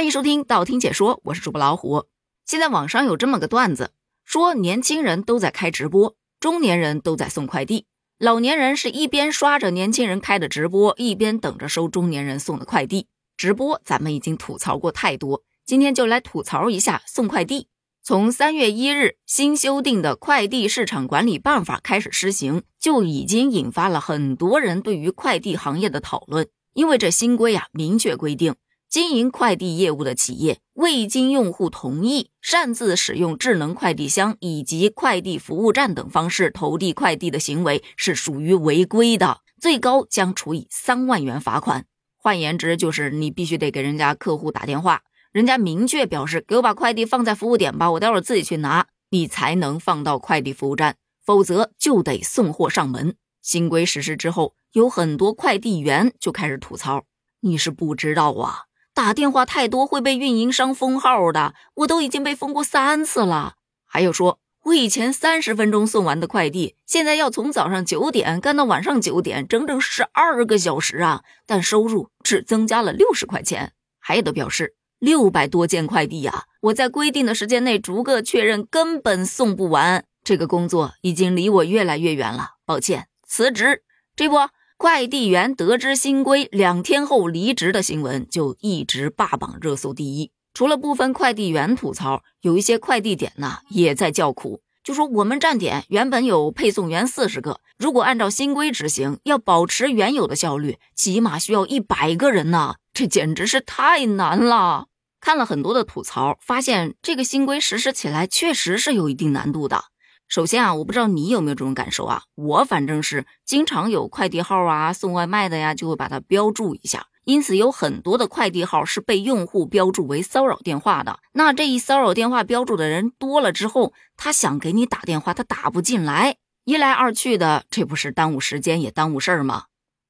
[0.00, 2.06] 欢迎收听道听解说，我是主播老虎。
[2.46, 3.90] 现在网上有这么个段子，
[4.24, 7.84] 说年轻人都在开直播，中年人都在送快递，
[8.18, 13.08] 老年人是一边刷着年轻人开的直播，一边等着收中年人送的快递。
[13.36, 17.68] 直播咱们已经吐槽过太多，今天就来吐槽一下送快递。
[18.02, 28.54] 从三月一日新修订的快递市场管理办法开始施行，就已经引发了很多人对于快递行业的讨论，因为这新规啊明确规定。
[28.90, 41.86] 经营快递业务的企业未经用户同意，擅自使用智能快递箱以及快递服务站等方式投递快递的行为是属于违规的，最高将处以三万元罚款。
[42.16, 53.14] 换言之，就是你必须得给人家客户打电话，人家明确表示给我把快递放在服务点吧，我待会儿自己去拿，你才能放到快递服务站，否则就得送货上门。
[53.40, 57.04] 新规实施之后，有很多快递员就开始吐槽
[57.42, 63.54] ：“你是不知道啊。”打电话太多会被运营商封号的，我都已经被封过三次了。
[63.86, 71.22] 还有说，我以前三十分钟送完的快递，现在要从早上九点干到晚上九点，整整十二个小时啊！
[71.46, 73.72] 但收入只增加了六十块钱。
[73.98, 80.04] 还有的表示，六百多件快递呀，我在规定的时间内逐个确认，根本送不完。
[80.22, 83.82] 这个工作已经离我越来越远了，抱歉，辞职。
[84.14, 84.36] 这不。
[84.80, 90.30] 快递员得知新规，两天后离职的新闻就一直霸榜热搜第一。
[90.54, 104.86] 除了部分快递员吐槽，有一些快递点呢也在叫苦，就说我们站点原本有配送员四十个，如果按照新规执行，要保持原有的效率，起码需要一百个人呢，这简直是太难了。
[105.20, 109.84] 看了很多的吐槽，发现这个新规实施起来确实是有一定难度的。
[110.30, 117.08] 首先啊，我不知道你有没有这种感受啊，我反正是经常有快递号啊、送外卖的呀，就会把它标注一下。
[117.24, 121.18] 因此有很多的快递号是被用户标注为骚扰电话的。
[121.32, 126.36] 那这一骚扰电话标注的人多了之后，他想给你打电话，他打不进来。
[126.64, 129.64] 一来二去的，这不是耽误时间也耽误事儿吗？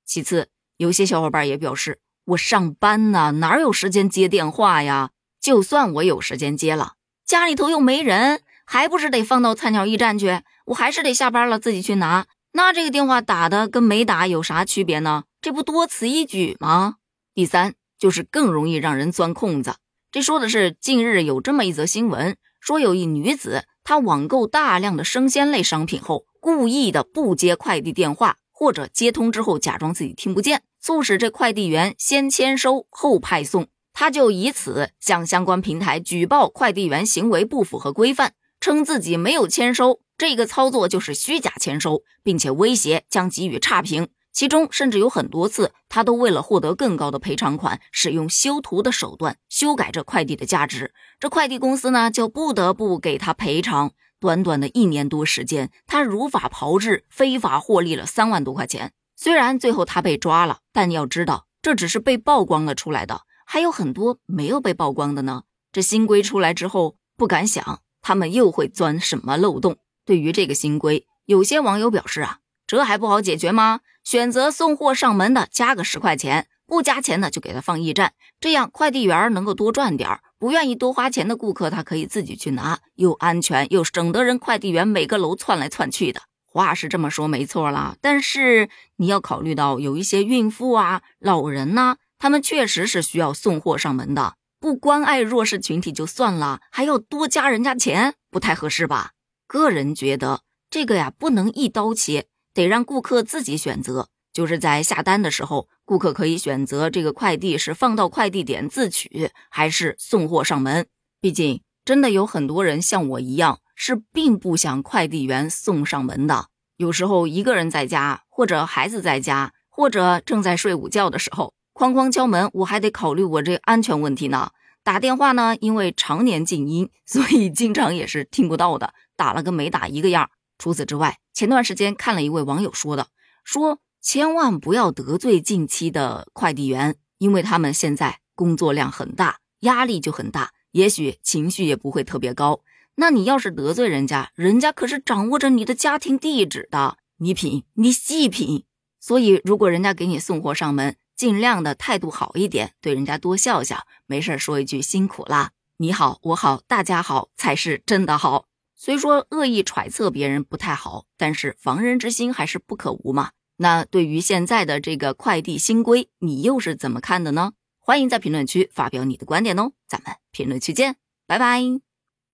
[0.05, 5.13] 其次，有些小伙伴也表示，我上班呢，哪有时间接电话呀？
[5.41, 8.43] 就算我有时间接了，家里头又没人。
[8.73, 12.27] 还不是得放到菜鸟驿站去，我还是得下班了自己去拿。
[12.53, 15.25] 那这个电话打的跟没打有啥区别呢？
[15.43, 16.95] 这不多此一举吗？
[17.35, 19.75] 第三就是更容易让人钻空子。
[20.13, 33.67] 这说的是近日有这么一则新闻，说有一女子她网购大量的生鲜类商品后，故意的不接快递电话，或者接通之后假装自己听不见，促使这快递员先签收后派送。
[33.93, 38.35] 她就以此向相关平台举报快递员行为不符合规范。
[38.61, 44.09] 称自己没有签收，这个操作就是虚假签收，并且威胁将给予差评。
[44.33, 50.93] 其中甚至有很多次，他都为了获得更高的赔偿款，使用修图的手段修改这快递的价值。
[51.19, 53.93] 这快递公司呢，就不得不给他赔偿。
[54.21, 58.93] 短短的一年多时间，他如法炮制，非法获利了三万多块钱。
[59.17, 65.43] 虽然最后他被抓了，但要知道，这只是被曝光了出来的，还有很多没有被曝光的呢。
[65.73, 67.81] 这新规出来之后，不敢想。
[68.03, 69.79] 他们又会钻什么漏洞？
[70.05, 73.81] 对于这个新规，有些网友表示啊，这还不好解决吗？
[74.03, 80.21] 选择送货上门的加个十块钱，不加钱的就给他放驿站，这样快递员能够多赚点儿。
[80.39, 86.23] 不愿意多花钱的顾客，他可以自己去拿，又安全又省得人快递员每个楼窜来窜去的。
[86.47, 94.35] 话是这么说没错啦，但是你要考虑到有一些孕妇啊、老人呐，他们确实是需要送货上门的。
[94.61, 99.13] 不关爱弱势群体就算了，还要多加人家钱，不太合适吧？
[99.47, 104.11] 个人觉得这个呀，不能一刀切，得让顾客自己选择。
[104.35, 110.87] 就是在下单的时候，顾客可以选择这个快递是放到快递点自取，还是送货上门。
[111.23, 116.49] 毕竟，真的有很多人像我一样，是并不想快递员送上门的。
[116.77, 121.55] 有时候一个人在家，或者孩子在家，或者正在睡午觉的时候。
[121.75, 124.51] 哐哐敲门，我还得考虑我这安全问题呢。
[124.83, 130.31] 打电话呢，因为常年静音， 所以经常也是听不到的，打了跟没打一个样。
[130.59, 133.09] 除此之外，前段时间看了一位网友说的，
[133.45, 142.61] 说千万不要得罪近期的快递员，因为他们现在工作量很大，压力就很大，也许情绪也不会特别高。
[142.97, 148.65] 那你要是得罪人家，人家可是掌握着你的家庭地址的，你品，你细品。
[148.99, 158.47] 所以，如果人家给你送货上门，尽量的态度好一点，对人家多笑笑，没事说一句辛苦啦，你好，我好，大家好才是真的好。
[158.75, 163.33] 虽说恶意揣测别人不太好，但是防人之心还是不可无嘛。
[163.59, 167.53] 那对于现在的这个快递新规，你又是怎么看的呢？
[167.79, 170.97] 欢迎在评论区发表你的观点哦，咱们评论区见，
[171.27, 171.90] 拜拜。